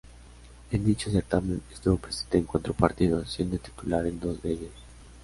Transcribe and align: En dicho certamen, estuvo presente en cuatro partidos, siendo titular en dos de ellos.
En 0.71 0.83
dicho 0.83 1.11
certamen, 1.11 1.61
estuvo 1.71 1.95
presente 1.97 2.39
en 2.39 2.45
cuatro 2.45 2.73
partidos, 2.73 3.31
siendo 3.33 3.59
titular 3.59 4.07
en 4.07 4.19
dos 4.19 4.41
de 4.41 4.53
ellos. 4.53 4.71